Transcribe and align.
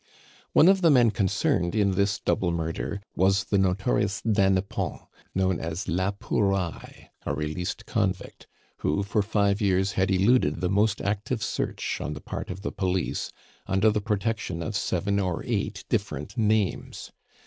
One 0.53 0.67
of 0.67 0.81
the 0.81 0.89
men 0.89 1.11
concerned 1.11 1.75
in 1.75 1.91
this 1.91 2.17
double 2.17 2.49
murder 2.49 3.01
was 3.15 3.43
the 3.43 3.59
notorious 3.59 4.19
Dannepont, 4.23 5.01
known 5.35 5.59
as 5.59 5.87
la 5.87 6.09
Pouraille, 6.09 7.09
a 7.23 7.35
released 7.35 7.85
convict, 7.85 8.47
who 8.77 9.03
for 9.03 9.21
five 9.21 9.61
years 9.61 9.91
had 9.91 10.09
eluded 10.09 10.59
the 10.59 10.71
most 10.71 11.01
active 11.01 11.43
search 11.43 12.01
on 12.01 12.13
the 12.13 12.19
part 12.19 12.49
of 12.49 12.63
the 12.63 12.71
police, 12.71 13.31
under 13.67 13.91
the 13.91 14.01
protection 14.01 14.63
of 14.63 14.75
seven 14.75 15.19
or 15.19 15.43
eight 15.45 15.85
different 15.87 16.35
names. 16.35 17.11